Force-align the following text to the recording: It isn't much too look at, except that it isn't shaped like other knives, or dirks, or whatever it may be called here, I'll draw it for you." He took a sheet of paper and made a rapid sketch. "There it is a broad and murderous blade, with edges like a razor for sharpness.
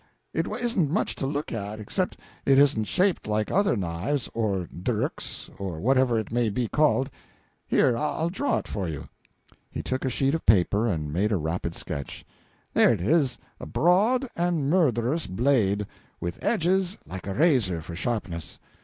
It 0.33 0.47
isn't 0.47 0.89
much 0.89 1.15
too 1.15 1.27
look 1.27 1.53
at, 1.53 1.79
except 1.79 2.17
that 2.43 2.51
it 2.53 2.57
isn't 2.57 2.85
shaped 2.85 3.27
like 3.27 3.51
other 3.51 3.75
knives, 3.75 4.31
or 4.33 4.65
dirks, 4.81 5.47
or 5.59 5.79
whatever 5.79 6.17
it 6.17 6.31
may 6.31 6.49
be 6.49 6.67
called 6.67 7.11
here, 7.67 7.95
I'll 7.95 8.31
draw 8.31 8.57
it 8.57 8.67
for 8.67 8.87
you." 8.89 9.09
He 9.69 9.83
took 9.83 10.03
a 10.03 10.09
sheet 10.09 10.33
of 10.33 10.43
paper 10.47 10.87
and 10.87 11.13
made 11.13 11.31
a 11.31 11.37
rapid 11.37 11.75
sketch. 11.75 12.25
"There 12.73 12.91
it 12.91 12.99
is 12.99 13.37
a 13.59 13.67
broad 13.67 14.27
and 14.35 14.71
murderous 14.71 15.27
blade, 15.27 15.85
with 16.19 16.43
edges 16.43 16.97
like 17.05 17.27
a 17.27 17.35
razor 17.35 17.83
for 17.83 17.95
sharpness. 17.95 18.57